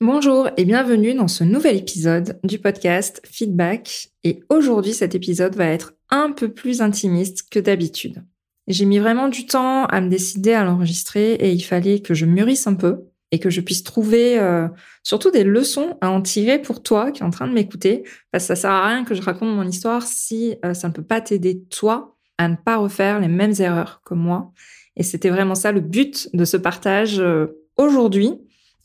[0.00, 4.10] Bonjour et bienvenue dans ce nouvel épisode du podcast Feedback.
[4.22, 8.24] Et aujourd'hui, cet épisode va être un peu plus intimiste que d'habitude.
[8.68, 12.26] J'ai mis vraiment du temps à me décider à l'enregistrer et il fallait que je
[12.26, 14.68] mûrisse un peu et que je puisse trouver euh,
[15.02, 18.04] surtout des leçons à en tirer pour toi qui es en train de m'écouter.
[18.30, 20.92] Parce que ça sert à rien que je raconte mon histoire si euh, ça ne
[20.92, 24.52] peut pas t'aider toi à ne pas refaire les mêmes erreurs que moi.
[24.94, 28.38] Et c'était vraiment ça le but de ce partage euh, aujourd'hui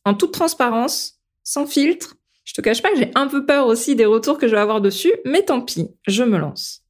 [0.06, 2.16] en toute transparence, sans filtre.
[2.46, 4.62] Je te cache pas que j'ai un peu peur aussi des retours que je vais
[4.62, 6.82] avoir dessus, mais tant pis, je me lance.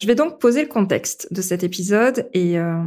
[0.00, 2.82] Je vais donc poser le contexte de cet épisode et euh,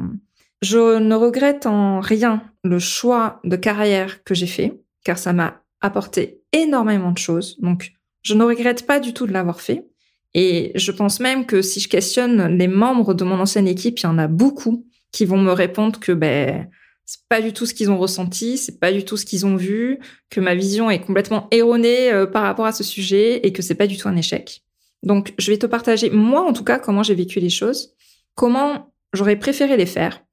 [0.61, 5.63] je ne regrette en rien le choix de carrière que j'ai fait, car ça m'a
[5.81, 7.57] apporté énormément de choses.
[7.61, 9.85] Donc, je ne regrette pas du tout de l'avoir fait.
[10.33, 14.03] Et je pense même que si je questionne les membres de mon ancienne équipe, il
[14.03, 16.69] y en a beaucoup qui vont me répondre que ben
[17.09, 19.55] c'est pas du tout ce qu'ils ont ressenti, c'est pas du tout ce qu'ils ont
[19.55, 19.97] vu,
[20.29, 23.73] que ma vision est complètement erronée euh, par rapport à ce sujet et que c'est
[23.73, 24.61] pas du tout un échec.
[25.01, 27.95] Donc, je vais te partager, moi en tout cas, comment j'ai vécu les choses,
[28.35, 30.23] comment j'aurais préféré les faire.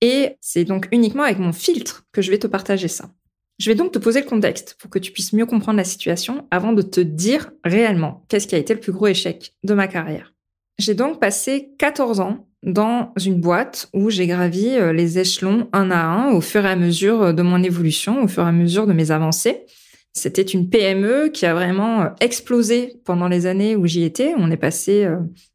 [0.00, 3.12] Et c'est donc uniquement avec mon filtre que je vais te partager ça.
[3.60, 6.48] Je vais donc te poser le contexte pour que tu puisses mieux comprendre la situation
[6.50, 9.86] avant de te dire réellement qu'est-ce qui a été le plus gros échec de ma
[9.86, 10.34] carrière.
[10.78, 15.90] J'ai donc passé 14 ans dans une boîte où j'ai gravi euh, les échelons un
[15.90, 18.52] à un au fur et à mesure euh, de mon évolution, au fur et à
[18.52, 19.66] mesure de mes avancées.
[20.12, 24.32] C'était une PME qui a vraiment euh, explosé pendant les années où j'y étais.
[24.38, 25.06] On est passé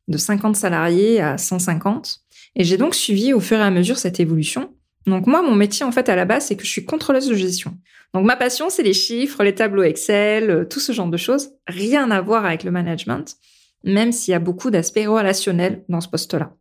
[0.08, 2.20] de 50 salariés à 150.
[2.56, 4.74] Et j'ai donc suivi au fur et à mesure cette évolution.
[5.08, 7.36] Donc moi, mon métier, en fait, à la base, c'est que je suis contrôleuse de
[7.36, 7.76] gestion.
[8.14, 11.52] Donc ma passion, c'est les chiffres, les tableaux Excel, tout ce genre de choses.
[11.68, 13.36] Rien à voir avec le management,
[13.84, 16.54] même s'il y a beaucoup d'aspects relationnels dans ce poste-là.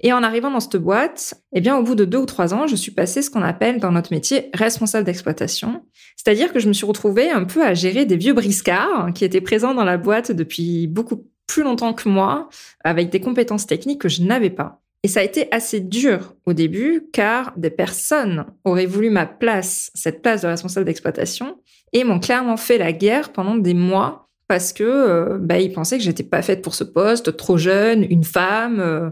[0.00, 2.66] Et en arrivant dans cette boîte, eh bien, au bout de deux ou trois ans,
[2.66, 5.82] je suis passée ce qu'on appelle dans notre métier responsable d'exploitation.
[6.16, 9.40] C'est-à-dire que je me suis retrouvée un peu à gérer des vieux briscards qui étaient
[9.40, 12.48] présents dans la boîte depuis beaucoup plus longtemps que moi,
[12.84, 14.80] avec des compétences techniques que je n'avais pas.
[15.02, 19.90] Et ça a été assez dur au début, car des personnes auraient voulu ma place,
[19.94, 21.56] cette place de responsable d'exploitation,
[21.92, 25.98] et m'ont clairement fait la guerre pendant des mois parce que euh, bah, ils pensaient
[25.98, 28.80] que j'étais pas faite pour ce poste, trop jeune, une femme.
[28.80, 29.10] Euh,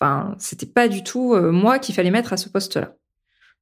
[0.00, 2.94] Enfin, c'était pas du tout euh, moi qu'il fallait mettre à ce poste-là.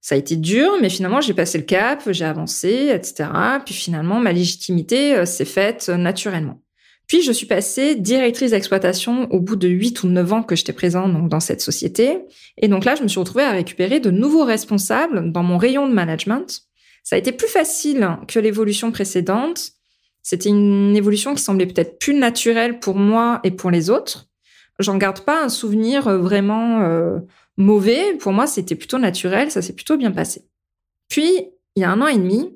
[0.00, 3.28] Ça a été dur, mais finalement, j'ai passé le cap, j'ai avancé, etc.
[3.64, 6.60] Puis finalement, ma légitimité euh, s'est faite euh, naturellement.
[7.06, 10.72] Puis je suis passée directrice d'exploitation au bout de 8 ou 9 ans que j'étais
[10.72, 12.18] présente donc, dans cette société.
[12.58, 15.88] Et donc là, je me suis retrouvée à récupérer de nouveaux responsables dans mon rayon
[15.88, 16.62] de management.
[17.04, 19.70] Ça a été plus facile que l'évolution précédente.
[20.22, 24.28] C'était une évolution qui semblait peut-être plus naturelle pour moi et pour les autres.
[24.78, 27.18] J'en garde pas un souvenir euh, vraiment euh,
[27.56, 28.14] mauvais.
[28.14, 30.46] Pour moi, c'était plutôt naturel, ça s'est plutôt bien passé.
[31.08, 32.52] Puis, il y a un an et demi,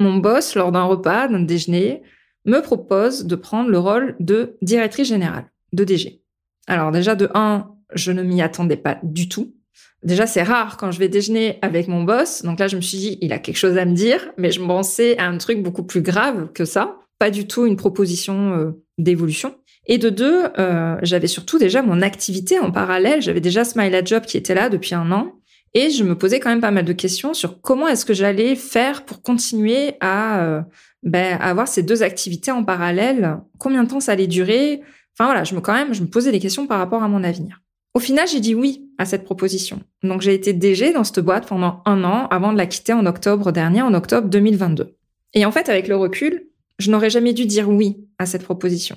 [0.00, 2.02] mon boss, lors d'un repas, d'un déjeuner,
[2.44, 6.22] me propose de prendre le rôle de directrice générale, de DG.
[6.66, 9.54] Alors déjà, de un, je ne m'y attendais pas du tout.
[10.02, 12.42] Déjà, c'est rare quand je vais déjeuner avec mon boss.
[12.42, 14.60] Donc là, je me suis dit, il a quelque chose à me dire, mais je
[14.60, 16.96] pensais à un truc beaucoup plus grave que ça.
[17.18, 19.56] Pas du tout une proposition euh, d'évolution.
[19.88, 23.22] Et de deux, euh, j'avais surtout déjà mon activité en parallèle.
[23.22, 25.32] J'avais déjà Smile Job qui était là depuis un an.
[25.74, 28.54] Et je me posais quand même pas mal de questions sur comment est-ce que j'allais
[28.54, 30.62] faire pour continuer à euh,
[31.02, 33.38] ben, avoir ces deux activités en parallèle.
[33.58, 34.82] Combien de temps ça allait durer?
[35.14, 37.24] Enfin voilà, je me quand même, je me posais des questions par rapport à mon
[37.24, 37.60] avenir.
[37.94, 39.80] Au final, j'ai dit oui à cette proposition.
[40.02, 43.06] Donc j'ai été DG dans cette boîte pendant un an avant de la quitter en
[43.06, 44.94] octobre dernier, en octobre 2022.
[45.34, 46.46] Et en fait, avec le recul,
[46.78, 48.96] je n'aurais jamais dû dire oui à cette proposition.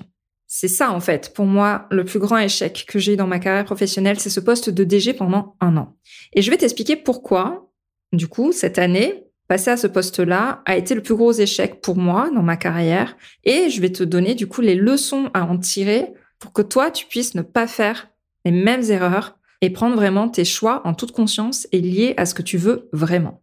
[0.54, 3.38] C'est ça, en fait, pour moi, le plus grand échec que j'ai eu dans ma
[3.38, 5.96] carrière professionnelle, c'est ce poste de DG pendant un an.
[6.34, 7.70] Et je vais t'expliquer pourquoi,
[8.12, 11.96] du coup, cette année, passer à ce poste-là a été le plus gros échec pour
[11.96, 13.16] moi dans ma carrière.
[13.44, 16.90] Et je vais te donner, du coup, les leçons à en tirer pour que toi,
[16.90, 18.10] tu puisses ne pas faire
[18.44, 22.34] les mêmes erreurs et prendre vraiment tes choix en toute conscience et liés à ce
[22.34, 23.41] que tu veux vraiment.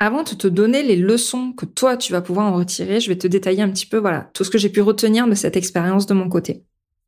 [0.00, 3.18] Avant de te donner les leçons que toi tu vas pouvoir en retirer, je vais
[3.18, 6.06] te détailler un petit peu voilà tout ce que j'ai pu retenir de cette expérience
[6.06, 6.64] de mon côté.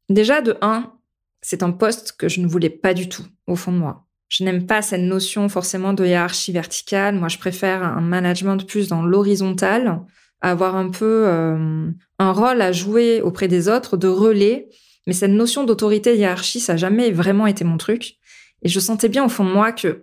[0.08, 0.92] Déjà de 1,
[1.40, 4.06] c'est un poste que je ne voulais pas du tout au fond de moi.
[4.28, 7.16] Je n'aime pas cette notion forcément de hiérarchie verticale.
[7.16, 10.02] Moi, je préfère un management plus dans l'horizontal.
[10.40, 14.68] avoir un peu euh, un rôle à jouer auprès des autres, de relais.
[15.06, 18.18] Mais cette notion d'autorité hiérarchie, ça n'a jamais vraiment été mon truc.
[18.62, 20.02] Et je sentais bien au fond de moi que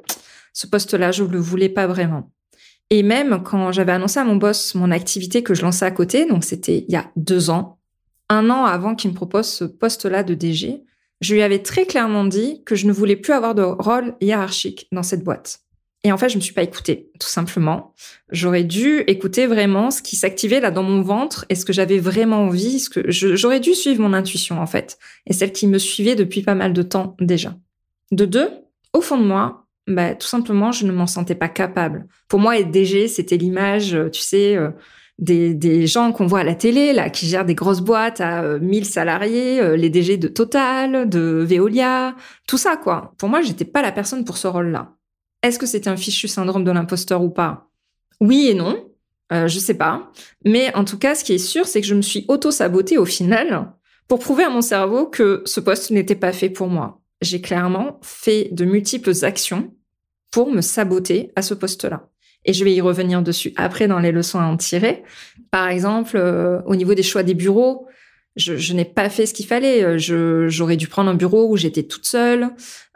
[0.53, 2.31] ce poste-là, je ne le voulais pas vraiment.
[2.89, 6.25] Et même quand j'avais annoncé à mon boss mon activité que je lançais à côté,
[6.25, 7.79] donc c'était il y a deux ans,
[8.29, 10.83] un an avant qu'il me propose ce poste-là de DG,
[11.21, 14.87] je lui avais très clairement dit que je ne voulais plus avoir de rôle hiérarchique
[14.91, 15.61] dans cette boîte.
[16.03, 17.93] Et en fait, je me suis pas écoutée, tout simplement.
[18.29, 21.97] J'aurais dû écouter vraiment ce qui s'activait là dans mon ventre et ce que j'avais
[21.99, 25.79] vraiment envie, ce que j'aurais dû suivre mon intuition en fait, et celle qui me
[25.79, 27.55] suivait depuis pas mal de temps déjà.
[28.11, 28.49] De deux,
[28.93, 32.07] au fond de moi, bah, tout simplement, je ne m'en sentais pas capable.
[32.27, 34.69] Pour moi, être DG, c'était l'image, euh, tu sais, euh,
[35.17, 38.59] des, des gens qu'on voit à la télé, là, qui gèrent des grosses boîtes à
[38.59, 42.15] 1000 euh, salariés, les DG de Total, de Veolia,
[42.47, 43.13] tout ça, quoi.
[43.17, 44.93] Pour moi, j'étais pas la personne pour ce rôle-là.
[45.41, 47.69] Est-ce que c'était un fichu syndrome de l'imposteur ou pas?
[48.19, 48.83] Oui et non.
[49.31, 50.11] Euh, je sais pas.
[50.45, 53.05] Mais en tout cas, ce qui est sûr, c'est que je me suis auto-sabotée au
[53.05, 53.73] final
[54.07, 57.01] pour prouver à mon cerveau que ce poste n'était pas fait pour moi.
[57.21, 59.73] J'ai clairement fait de multiples actions
[60.31, 62.09] pour me saboter à ce poste-là.
[62.45, 65.03] Et je vais y revenir dessus après dans les leçons à en tirer.
[65.51, 67.87] Par exemple, euh, au niveau des choix des bureaux,
[68.37, 69.83] je, n'ai pas fait ce qu'il fallait.
[69.83, 72.51] Euh, j'aurais dû prendre un bureau où j'étais toute seule.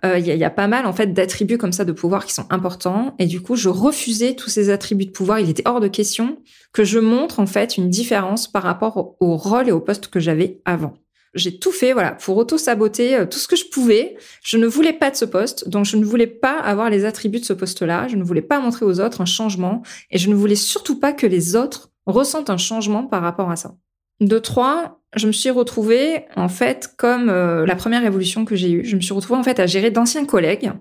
[0.05, 2.45] Euh, il y, a, pas mal en fait d'attributs comme ça de pouvoir qui sont
[2.49, 3.15] importants.
[3.19, 5.39] Et du coup, je refusais tous ces attributs de pouvoir.
[5.39, 6.37] Il était hors de question
[6.73, 10.19] que je montre en fait une différence par rapport au, rôle et au poste que
[10.19, 10.93] j'avais avant.
[11.33, 14.17] J'ai tout fait, voilà, pour auto-saboter euh, tout ce que je pouvais.
[14.43, 17.39] Je ne voulais pas de ce poste, donc je ne voulais pas avoir les attributs
[17.39, 18.07] de ce poste-là.
[18.09, 21.13] Je ne voulais pas montrer aux autres un changement, et je ne voulais surtout pas
[21.13, 23.75] que les autres ressentent un changement par rapport à ça.
[24.19, 28.71] De trois, je me suis retrouvée en fait comme euh, la première évolution que j'ai
[28.71, 28.85] eue.
[28.85, 30.71] Je me suis retrouvée en fait à gérer d'anciens collègues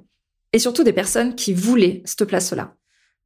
[0.52, 2.74] et surtout des personnes qui voulaient cette place-là.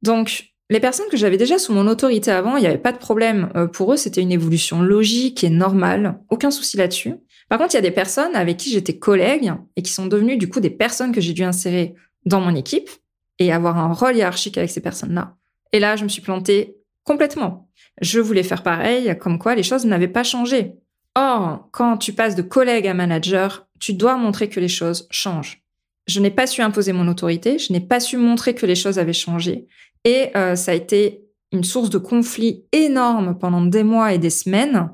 [0.01, 2.97] Donc les personnes que j'avais déjà sous mon autorité avant, il n'y avait pas de
[2.97, 3.51] problème.
[3.55, 6.19] Euh, pour eux, c'était une évolution logique et normale.
[6.29, 7.15] Aucun souci là-dessus.
[7.49, 10.37] Par contre, il y a des personnes avec qui j'étais collègue et qui sont devenues
[10.37, 11.93] du coup des personnes que j'ai dû insérer
[12.25, 12.89] dans mon équipe
[13.37, 15.35] et avoir un rôle hiérarchique avec ces personnes-là.
[15.71, 17.69] Et là, je me suis plantée complètement.
[18.01, 20.73] Je voulais faire pareil, comme quoi les choses n'avaient pas changé.
[21.15, 25.64] Or, quand tu passes de collègue à manager, tu dois montrer que les choses changent.
[26.07, 28.99] Je n'ai pas su imposer mon autorité, je n'ai pas su montrer que les choses
[28.99, 29.67] avaient changé.
[30.03, 34.29] Et euh, ça a été une source de conflit énorme pendant des mois et des
[34.29, 34.91] semaines.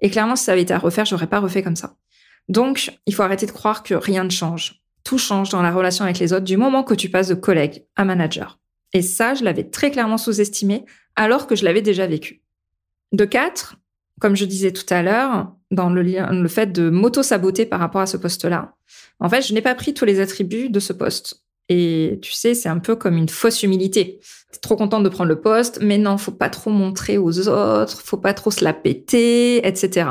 [0.00, 1.96] Et clairement, si ça avait été à refaire, j'aurais pas refait comme ça.
[2.48, 4.82] Donc, il faut arrêter de croire que rien ne change.
[5.04, 7.84] Tout change dans la relation avec les autres du moment que tu passes de collègue
[7.96, 8.58] à manager.
[8.92, 10.84] Et ça, je l'avais très clairement sous-estimé
[11.16, 12.42] alors que je l'avais déjà vécu.
[13.12, 13.76] De quatre,
[14.22, 18.02] comme je disais tout à l'heure, dans le, lien, le fait de m'auto-saboter par rapport
[18.02, 18.76] à ce poste-là,
[19.18, 21.42] en fait, je n'ai pas pris tous les attributs de ce poste.
[21.68, 24.20] Et tu sais, c'est un peu comme une fausse humilité.
[24.52, 28.00] T'es trop contente de prendre le poste, mais non, faut pas trop montrer aux autres,
[28.00, 30.10] faut pas trop se la péter, etc.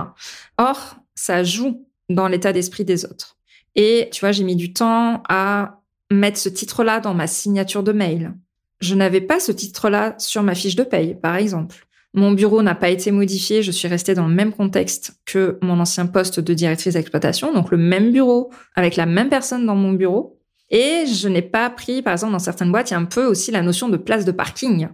[0.57, 3.37] Or, ça joue dans l'état d'esprit des autres.
[3.75, 5.79] Et tu vois, j'ai mis du temps à
[6.11, 8.33] mettre ce titre-là dans ma signature de mail.
[8.81, 11.87] Je n'avais pas ce titre-là sur ma fiche de paye, par exemple.
[12.13, 15.79] Mon bureau n'a pas été modifié, je suis restée dans le même contexte que mon
[15.79, 19.93] ancien poste de directrice d'exploitation, donc le même bureau, avec la même personne dans mon
[19.93, 20.37] bureau.
[20.69, 23.25] Et je n'ai pas pris, par exemple, dans certaines boîtes, il y a un peu
[23.25, 24.89] aussi la notion de place de parking.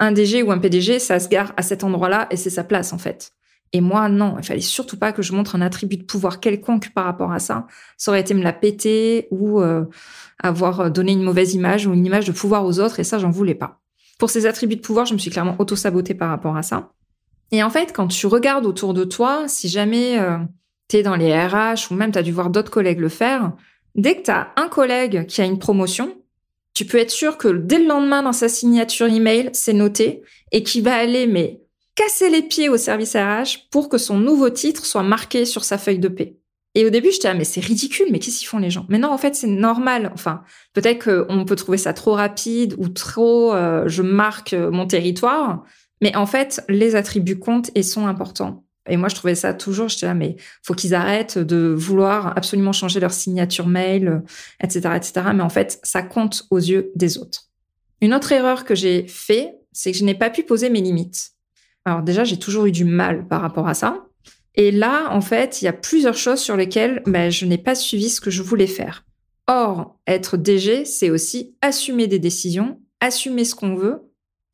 [0.00, 2.92] Un DG ou un PDG, ça se gare à cet endroit-là et c'est sa place,
[2.94, 3.32] en fait.
[3.74, 6.90] Et moi, non, il fallait surtout pas que je montre un attribut de pouvoir quelconque
[6.94, 7.66] par rapport à ça.
[7.96, 9.84] Ça aurait été me la péter ou euh,
[10.42, 13.30] avoir donné une mauvaise image ou une image de pouvoir aux autres et ça, j'en
[13.30, 13.81] voulais pas.
[14.18, 16.92] Pour ces attributs de pouvoir, je me suis clairement auto-sabotée par rapport à ça.
[17.50, 20.38] Et en fait, quand tu regardes autour de toi, si jamais euh,
[20.88, 23.52] tu es dans les RH ou même tu dû voir d'autres collègues le faire,
[23.94, 26.16] dès que tu as un collègue qui a une promotion,
[26.74, 30.62] tu peux être sûr que dès le lendemain dans sa signature email, c'est noté et
[30.62, 31.60] qu'il va aller mais
[31.94, 35.76] casser les pieds au service RH pour que son nouveau titre soit marqué sur sa
[35.76, 36.36] feuille de paix.
[36.74, 38.86] Et au début, j'étais ah mais c'est ridicule, mais qu'est-ce qu'ils font les gens?
[38.88, 40.10] Mais non, en fait, c'est normal.
[40.14, 44.86] Enfin, peut-être qu'on peut trouver ça trop rapide ou trop euh, je marque euh, mon
[44.86, 45.64] territoire,
[46.00, 48.64] mais en fait, les attributs comptent et sont importants.
[48.88, 52.72] Et moi, je trouvais ça toujours, j'étais là, mais faut qu'ils arrêtent de vouloir absolument
[52.72, 54.22] changer leur signature mail,
[54.60, 55.12] etc., euh, etc.
[55.34, 57.50] Mais en fait, ça compte aux yeux des autres.
[58.00, 61.32] Une autre erreur que j'ai fait, c'est que je n'ai pas pu poser mes limites.
[61.84, 64.04] Alors déjà, j'ai toujours eu du mal par rapport à ça.
[64.54, 67.74] Et là, en fait, il y a plusieurs choses sur lesquelles ben, je n'ai pas
[67.74, 69.04] suivi ce que je voulais faire.
[69.46, 74.02] Or, être DG, c'est aussi assumer des décisions, assumer ce qu'on veut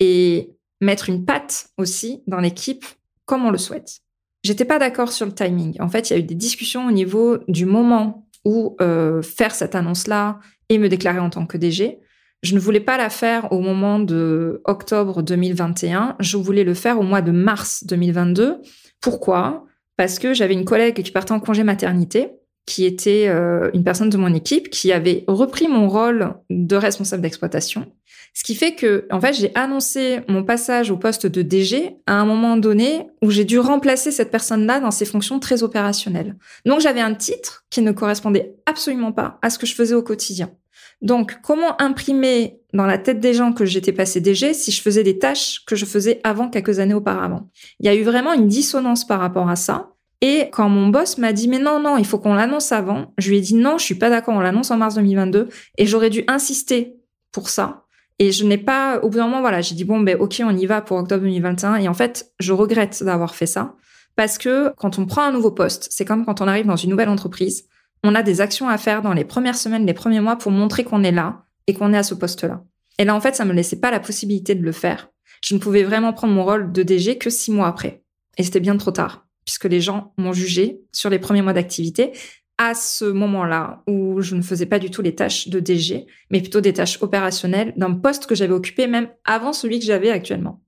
[0.01, 2.85] et mettre une patte aussi dans l'équipe
[3.27, 4.01] comme on le souhaite.
[4.45, 5.77] J'étais pas d'accord sur le timing.
[5.81, 9.55] En fait, il y a eu des discussions au niveau du moment où euh, faire
[9.55, 10.39] cette annonce-là
[10.69, 11.99] et me déclarer en tant que DG.
[12.43, 16.17] Je ne voulais pas la faire au moment de octobre 2021.
[16.21, 18.59] Je voulais le faire au mois de mars 2022.
[19.01, 19.67] Pourquoi?
[19.99, 22.29] Parce que j'avais une collègue qui partait en congé maternité,
[22.67, 27.21] qui était euh, une personne de mon équipe, qui avait repris mon rôle de responsable
[27.21, 27.85] d'exploitation.
[28.33, 32.15] Ce qui fait que, en fait, j'ai annoncé mon passage au poste de DG à
[32.15, 36.37] un moment donné où j'ai dû remplacer cette personne-là dans ses fonctions très opérationnelles.
[36.65, 40.03] Donc, j'avais un titre qui ne correspondait absolument pas à ce que je faisais au
[40.03, 40.53] quotidien.
[41.01, 45.05] Donc, comment imprimer dans la tête des gens que j'étais passé DG si je faisais
[45.05, 47.49] des tâches que je faisais avant quelques années auparavant?
[47.81, 49.93] Il y a eu vraiment une dissonance par rapport à ça.
[50.21, 53.31] Et quand mon boss m'a dit mais non non il faut qu'on l'annonce avant, je
[53.31, 56.11] lui ai dit non je suis pas d'accord on l'annonce en mars 2022 et j'aurais
[56.11, 56.97] dû insister
[57.31, 57.85] pour ça
[58.19, 60.57] et je n'ai pas au bout d'un moment voilà j'ai dit bon ben ok on
[60.57, 63.77] y va pour octobre 2021 et en fait je regrette d'avoir fait ça
[64.17, 66.91] parce que quand on prend un nouveau poste c'est comme quand on arrive dans une
[66.91, 67.69] nouvelle entreprise
[68.05, 70.85] on a des actions à faire dans les premières semaines, les premiers mois pour montrer
[70.85, 72.63] qu'on est là et qu'on est à ce poste-là.
[72.99, 75.09] Et là, en fait, ça me laissait pas la possibilité de le faire.
[75.45, 78.03] Je ne pouvais vraiment prendre mon rôle de DG que six mois après.
[78.39, 82.13] Et c'était bien trop tard, puisque les gens m'ont jugé sur les premiers mois d'activité
[82.59, 86.41] à ce moment-là où je ne faisais pas du tout les tâches de DG, mais
[86.41, 90.61] plutôt des tâches opérationnelles d'un poste que j'avais occupé même avant celui que j'avais actuellement.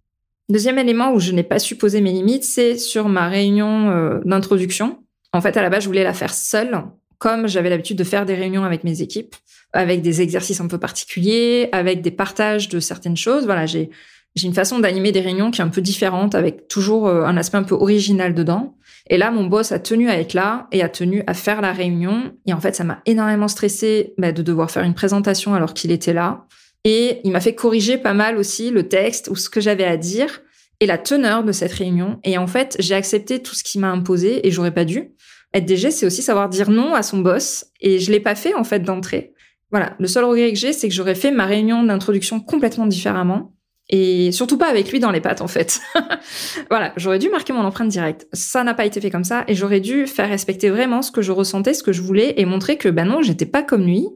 [0.49, 4.21] Deuxième élément où je n'ai pas su poser mes limites, c'est sur ma réunion euh,
[4.25, 5.05] d'introduction.
[5.33, 6.85] En fait, à la base, je voulais la faire seule
[7.21, 9.37] comme j'avais l'habitude de faire des réunions avec mes équipes,
[9.73, 13.45] avec des exercices un peu particuliers, avec des partages de certaines choses.
[13.45, 13.91] Voilà, j'ai
[14.37, 17.37] j'ai une façon d'animer des réunions qui est un peu différente, avec toujours euh, un
[17.37, 18.77] aspect un peu original dedans.
[19.09, 21.73] Et là, mon boss a tenu à être là et a tenu à faire la
[21.73, 22.33] réunion.
[22.47, 25.91] Et en fait, ça m'a énormément stressé bah, de devoir faire une présentation alors qu'il
[25.91, 26.47] était là.
[26.85, 29.97] Et il m'a fait corriger pas mal aussi le texte ou ce que j'avais à
[29.97, 30.41] dire
[30.79, 32.21] et la teneur de cette réunion.
[32.23, 35.11] Et en fait, j'ai accepté tout ce qu'il m'a imposé et j'aurais pas dû.
[35.53, 37.67] Être DG, c'est aussi savoir dire non à son boss.
[37.81, 39.35] Et je l'ai pas fait, en fait, d'entrée.
[39.71, 39.97] Voilà.
[39.99, 43.55] Le seul regret que j'ai, c'est que j'aurais fait ma réunion d'introduction complètement différemment.
[43.93, 45.81] Et surtout pas avec lui dans les pattes, en fait.
[46.71, 46.93] voilà.
[46.97, 48.29] J'aurais dû marquer mon empreinte directe.
[48.33, 49.45] Ça n'a pas été fait comme ça.
[49.49, 52.45] Et j'aurais dû faire respecter vraiment ce que je ressentais, ce que je voulais et
[52.45, 54.07] montrer que, ben non, j'étais pas comme lui,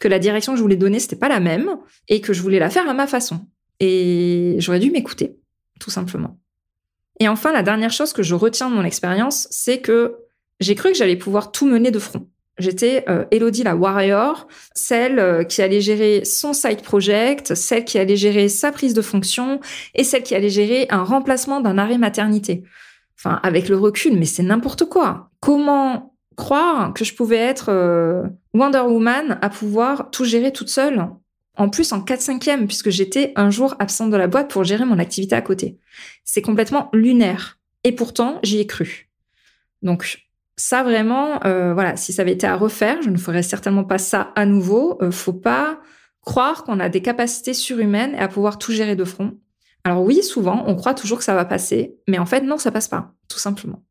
[0.00, 1.76] que la direction que je voulais donner, c'était pas la même
[2.08, 3.46] et que je voulais la faire à ma façon.
[3.78, 5.38] Et j'aurais dû m'écouter,
[5.78, 6.38] tout simplement.
[7.20, 10.16] Et enfin, la dernière chose que je retiens de mon expérience, c'est que
[10.60, 12.26] j'ai cru que j'allais pouvoir tout mener de front.
[12.60, 17.98] J'étais euh, Elodie la warrior, celle euh, qui allait gérer son side project, celle qui
[17.98, 19.60] allait gérer sa prise de fonction
[19.94, 22.62] et celle qui allait gérer un remplacement d'un arrêt maternité.
[23.18, 25.30] Enfin, avec le recul, mais c'est n'importe quoi.
[25.40, 31.08] Comment croire que je pouvais être euh, Wonder Woman à pouvoir tout gérer toute seule?
[31.56, 34.84] En plus en 4 5 puisque j'étais un jour absente de la boîte pour gérer
[34.84, 35.78] mon activité à côté.
[36.24, 37.58] C'est complètement lunaire.
[37.84, 39.10] Et pourtant, j'y ai cru.
[39.82, 40.29] Donc,
[40.60, 43.96] ça vraiment, euh, voilà, si ça avait été à refaire, je ne ferais certainement pas
[43.96, 44.98] ça à nouveau.
[45.02, 45.80] Euh, faut pas
[46.20, 49.38] croire qu'on a des capacités surhumaines et à pouvoir tout gérer de front.
[49.84, 52.70] Alors oui, souvent, on croit toujours que ça va passer, mais en fait, non, ça
[52.70, 53.82] passe pas, tout simplement.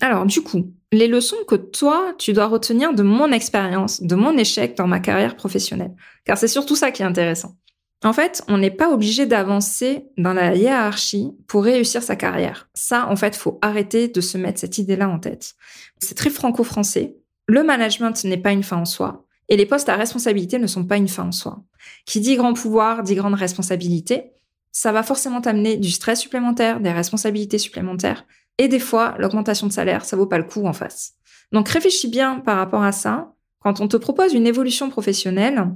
[0.00, 4.36] Alors du coup, les leçons que toi, tu dois retenir de mon expérience, de mon
[4.36, 7.54] échec dans ma carrière professionnelle, car c'est surtout ça qui est intéressant.
[8.02, 12.70] En fait, on n'est pas obligé d'avancer dans la hiérarchie pour réussir sa carrière.
[12.72, 15.54] Ça, en fait, faut arrêter de se mettre cette idée-là en tête.
[16.02, 17.16] C'est très franco-français.
[17.46, 19.26] Le management n'est pas une fin en soi.
[19.48, 21.62] Et les postes à responsabilité ne sont pas une fin en soi.
[22.06, 24.30] Qui dit grand pouvoir, dit grande responsabilité.
[24.72, 28.24] Ça va forcément t'amener du stress supplémentaire, des responsabilités supplémentaires.
[28.58, 31.14] Et des fois, l'augmentation de salaire, ça vaut pas le coup en face.
[31.50, 33.32] Donc réfléchis bien par rapport à ça.
[33.58, 35.66] Quand on te propose une évolution professionnelle,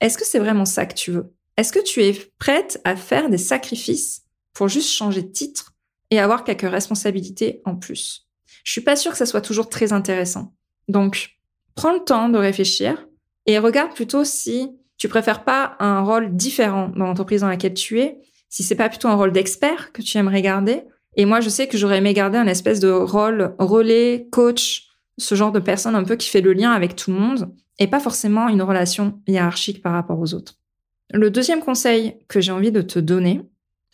[0.00, 1.32] est-ce que c'est vraiment ça que tu veux?
[1.56, 4.22] Est-ce que tu es prête à faire des sacrifices
[4.54, 5.74] pour juste changer de titre
[6.10, 8.27] et avoir quelques responsabilités en plus?
[8.68, 10.52] Je suis pas sûre que ça soit toujours très intéressant.
[10.88, 11.38] Donc,
[11.74, 13.08] prends le temps de réfléchir
[13.46, 17.98] et regarde plutôt si tu préfères pas un rôle différent dans l'entreprise dans laquelle tu
[18.02, 18.20] es,
[18.50, 20.82] si c'est pas plutôt un rôle d'expert que tu aimerais garder.
[21.16, 25.34] Et moi, je sais que j'aurais aimé garder un espèce de rôle relais, coach, ce
[25.34, 28.00] genre de personne un peu qui fait le lien avec tout le monde et pas
[28.00, 30.56] forcément une relation hiérarchique par rapport aux autres.
[31.10, 33.40] Le deuxième conseil que j'ai envie de te donner,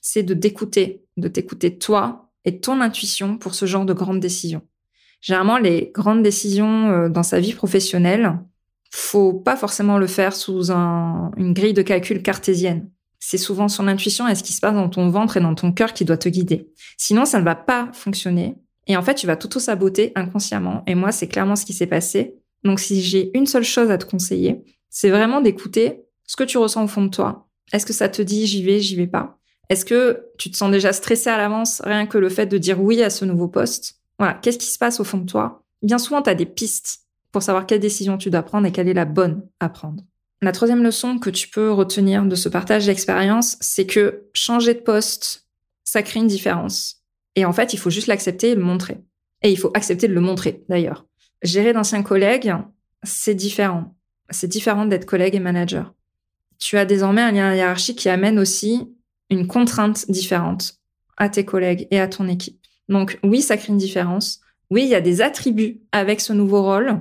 [0.00, 4.62] c'est de t'écouter, de t'écouter toi et ton intuition pour ce genre de grandes décisions.
[5.20, 8.38] Généralement, les grandes décisions euh, dans sa vie professionnelle,
[8.90, 12.90] faut pas forcément le faire sous une grille de calcul cartésienne.
[13.18, 15.72] C'est souvent son intuition et ce qui se passe dans ton ventre et dans ton
[15.72, 16.68] cœur qui doit te guider.
[16.98, 18.56] Sinon, ça ne va pas fonctionner.
[18.86, 20.82] Et en fait, tu vas tout saboter inconsciemment.
[20.86, 22.36] Et moi, c'est clairement ce qui s'est passé.
[22.62, 26.58] Donc, si j'ai une seule chose à te conseiller, c'est vraiment d'écouter ce que tu
[26.58, 27.48] ressens au fond de toi.
[27.72, 29.38] Est-ce que ça te dit j'y vais, j'y vais pas?
[29.68, 32.80] Est-ce que tu te sens déjà stressé à l'avance rien que le fait de dire
[32.80, 34.00] oui à ce nouveau poste?
[34.18, 35.62] Voilà, qu'est-ce qui se passe au fond de toi?
[35.82, 37.00] Bien souvent, tu as des pistes
[37.32, 40.04] pour savoir quelle décision tu dois prendre et quelle est la bonne à prendre.
[40.42, 44.80] La troisième leçon que tu peux retenir de ce partage d'expérience, c'est que changer de
[44.80, 45.48] poste,
[45.84, 47.02] ça crée une différence.
[47.34, 48.98] Et en fait, il faut juste l'accepter et le montrer.
[49.42, 51.06] Et il faut accepter de le montrer, d'ailleurs.
[51.42, 52.54] Gérer d'anciens collègues,
[53.02, 53.94] c'est différent.
[54.30, 55.94] C'est différent d'être collègue et manager.
[56.58, 58.88] Tu as désormais un lien hiérarchique qui amène aussi
[59.30, 60.74] une contrainte différente
[61.16, 62.60] à tes collègues et à ton équipe.
[62.88, 64.40] Donc oui, ça crée une différence.
[64.70, 67.00] Oui, il y a des attributs avec ce nouveau rôle.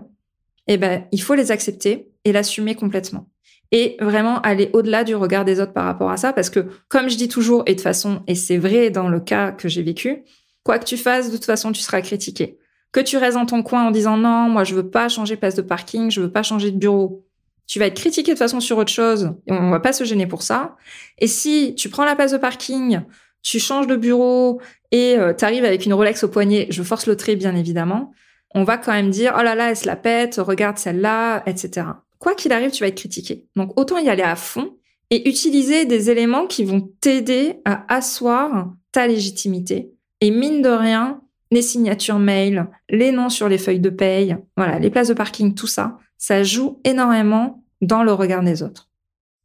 [0.68, 3.30] Eh ben, il faut les accepter et l'assumer complètement.
[3.72, 7.10] Et vraiment aller au-delà du regard des autres par rapport à ça, parce que comme
[7.10, 10.24] je dis toujours, et de façon, et c'est vrai dans le cas que j'ai vécu,
[10.64, 12.60] quoi que tu fasses, de toute façon, tu seras critiqué.
[12.92, 15.40] Que tu restes dans ton coin en disant non, moi je veux pas changer de
[15.40, 17.26] place de parking, je veux pas changer de bureau.
[17.68, 20.28] Tu vas être critiqué de façon sur autre chose, et on va pas se gêner
[20.28, 20.76] pour ça.
[21.20, 23.02] Et si tu prends la place de parking,
[23.42, 27.08] tu changes de bureau et euh, tu arrives avec une Rolex au poignet, je force
[27.08, 28.12] le trait bien évidemment,
[28.56, 31.84] on va quand même dire oh là là, elle se la pète, regarde celle-là, etc
[32.24, 33.46] quoi qu'il arrive, tu vas être critiqué.
[33.58, 34.78] Donc autant y aller à fond
[35.10, 39.92] et utiliser des éléments qui vont t'aider à asseoir ta légitimité.
[40.22, 44.80] Et mine de rien, les signatures mail, les noms sur les feuilles de paye, voilà,
[44.80, 48.90] les places de parking, tout ça, ça joue énormément dans le regard des autres.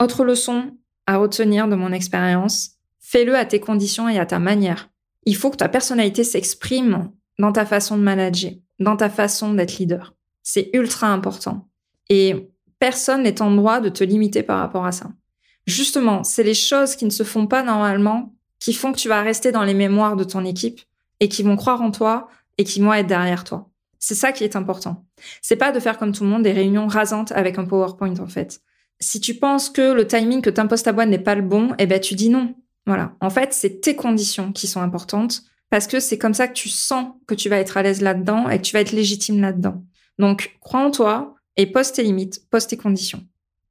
[0.00, 0.76] Autre leçon
[1.08, 4.88] à retenir de mon expérience, fais-le à tes conditions et à ta manière.
[5.24, 9.78] Il faut que ta personnalité s'exprime dans ta façon de manager, dans ta façon d'être
[9.78, 10.14] leader.
[10.44, 11.68] C'est ultra important.
[12.10, 15.10] Et personne n'est en droit de te limiter par rapport à ça.
[15.66, 19.22] Justement, c'est les choses qui ne se font pas normalement qui font que tu vas
[19.22, 20.80] rester dans les mémoires de ton équipe
[21.18, 23.67] et qui vont croire en toi et qui vont être derrière toi.
[23.98, 25.04] C'est ça qui est important.
[25.42, 28.26] C'est pas de faire comme tout le monde des réunions rasantes avec un PowerPoint en
[28.26, 28.60] fait.
[29.00, 31.86] Si tu penses que le timing que t'imposes ta boîte n'est pas le bon, eh
[31.86, 32.54] ben tu dis non.
[32.86, 33.12] Voilà.
[33.20, 36.68] En fait, c'est tes conditions qui sont importantes parce que c'est comme ça que tu
[36.68, 39.84] sens que tu vas être à l'aise là-dedans et que tu vas être légitime là-dedans.
[40.18, 43.26] Donc, crois en toi, et pose tes limites, pose tes conditions.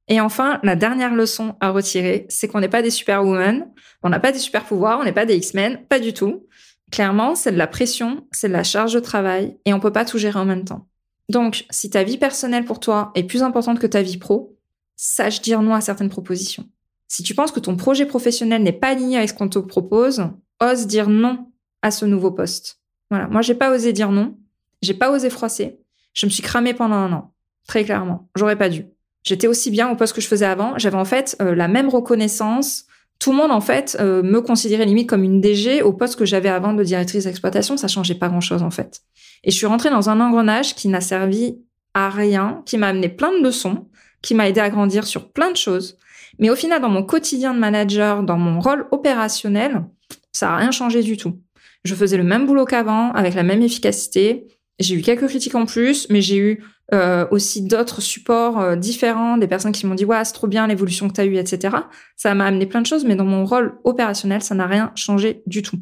[0.06, 3.66] Et enfin, la dernière leçon à retirer, c'est qu'on n'est pas des superwomen,
[4.02, 6.46] on n'a pas des super pouvoirs, on n'est pas des X-Men, pas du tout.
[6.90, 10.04] Clairement, c'est de la pression, c'est de la charge de travail et on peut pas
[10.04, 10.88] tout gérer en même temps.
[11.28, 14.56] Donc, si ta vie personnelle pour toi est plus importante que ta vie pro,
[14.96, 16.66] sache dire non à certaines propositions.
[17.06, 20.24] Si tu penses que ton projet professionnel n'est pas aligné avec ce qu'on te propose,
[20.60, 21.50] ose dire non
[21.82, 22.80] à ce nouveau poste.
[23.10, 23.28] Voilà.
[23.28, 24.36] Moi, j'ai pas osé dire non.
[24.82, 25.80] J'ai pas osé froisser.
[26.12, 27.32] Je me suis cramée pendant un an.
[27.66, 28.28] Très clairement.
[28.34, 28.86] J'aurais pas dû.
[29.22, 30.78] J'étais aussi bien au poste que je faisais avant.
[30.78, 32.84] J'avais en fait euh, la même reconnaissance.
[33.18, 36.24] Tout le monde en fait euh, me considérait limite comme une DG au poste que
[36.24, 37.76] j'avais avant de directrice d'exploitation.
[37.76, 39.00] Ça changeait pas grand chose en fait.
[39.44, 41.58] Et je suis rentrée dans un engrenage qui n'a servi
[41.94, 43.88] à rien, qui m'a amené plein de leçons,
[44.22, 45.98] qui m'a aidé à grandir sur plein de choses.
[46.38, 49.84] Mais au final, dans mon quotidien de manager, dans mon rôle opérationnel,
[50.32, 51.40] ça a rien changé du tout.
[51.84, 54.46] Je faisais le même boulot qu'avant, avec la même efficacité.
[54.78, 56.64] J'ai eu quelques critiques en plus, mais j'ai eu
[56.94, 60.66] euh, aussi d'autres supports euh, différents, des personnes qui m'ont dit ouais c'est trop bien
[60.66, 61.76] l'évolution que tu as eue, etc.
[62.16, 65.42] Ça m'a amené plein de choses, mais dans mon rôle opérationnel, ça n'a rien changé
[65.46, 65.78] du tout.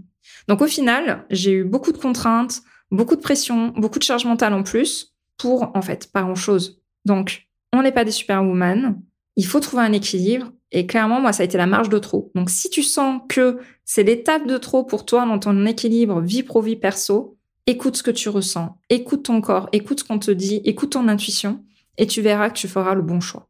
[0.49, 4.55] Donc au final, j'ai eu beaucoup de contraintes, beaucoup de pression, beaucoup de charge mentale
[4.55, 6.83] en plus pour en fait pas grand chose.
[7.05, 9.01] Donc on n'est pas des superwoman,
[9.37, 10.53] il faut trouver un équilibre.
[10.73, 12.33] Et clairement, moi, ça a été la marge de trop.
[12.35, 16.43] Donc, si tu sens que c'est l'étape de trop pour toi dans ton équilibre vie
[16.43, 17.36] pro vie perso,
[17.67, 21.09] écoute ce que tu ressens, écoute ton corps, écoute ce qu'on te dit, écoute ton
[21.09, 21.65] intuition,
[21.99, 23.49] et tu verras que tu feras le bon choix.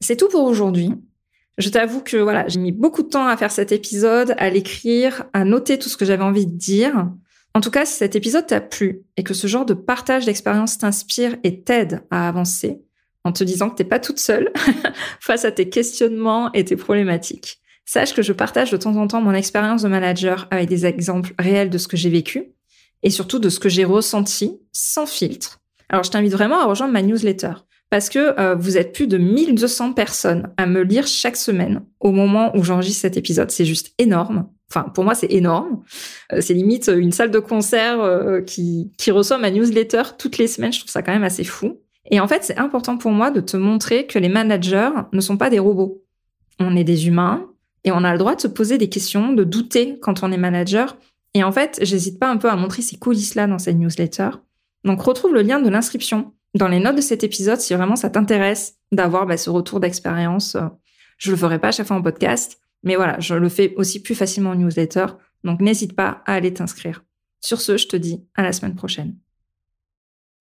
[0.00, 0.90] C'est tout pour aujourd'hui.
[1.56, 5.24] Je t'avoue que voilà, j'ai mis beaucoup de temps à faire cet épisode, à l'écrire,
[5.32, 7.08] à noter tout ce que j'avais envie de dire.
[7.54, 10.78] En tout cas, si cet épisode t'a plu et que ce genre de partage d'expérience
[10.78, 12.80] t'inspire et t'aide à avancer,
[13.22, 14.52] en te disant que t'es pas toute seule
[15.20, 19.22] face à tes questionnements et tes problématiques, sache que je partage de temps en temps
[19.22, 22.54] mon expérience de manager avec des exemples réels de ce que j'ai vécu
[23.04, 25.60] et surtout de ce que j'ai ressenti sans filtre.
[25.88, 27.52] Alors, je t'invite vraiment à rejoindre ma newsletter
[27.90, 32.10] parce que euh, vous êtes plus de 1200 personnes à me lire chaque semaine au
[32.10, 33.52] moment où j'enregistre cet épisode.
[33.52, 34.48] C'est juste énorme.
[34.68, 35.82] Enfin, pour moi, c'est énorme.
[36.32, 40.48] Euh, c'est limite une salle de concert euh, qui, qui reçoit ma newsletter toutes les
[40.48, 40.72] semaines.
[40.72, 41.78] Je trouve ça quand même assez fou.
[42.10, 45.36] Et en fait, c'est important pour moi de te montrer que les managers ne sont
[45.36, 46.02] pas des robots.
[46.58, 47.46] On est des humains
[47.84, 50.36] et on a le droit de se poser des questions, de douter quand on est
[50.36, 50.96] manager
[51.34, 54.30] et en fait, j'hésite pas un peu à montrer ces coulisses-là dans cette newsletter.
[54.84, 58.10] Donc retrouve le lien de l'inscription dans les notes de cet épisode si vraiment ça
[58.10, 60.56] t'intéresse d'avoir bah, ce retour d'expérience.
[61.18, 64.00] Je le ferai pas à chaque fois en podcast, mais voilà, je le fais aussi
[64.00, 65.06] plus facilement en newsletter.
[65.42, 67.04] Donc n'hésite pas à aller t'inscrire.
[67.40, 69.16] Sur ce, je te dis à la semaine prochaine.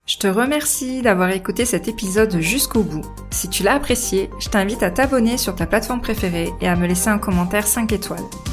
[0.05, 3.05] Je te remercie d'avoir écouté cet épisode jusqu'au bout.
[3.31, 6.87] Si tu l'as apprécié, je t'invite à t'abonner sur ta plateforme préférée et à me
[6.87, 8.52] laisser un commentaire 5 étoiles.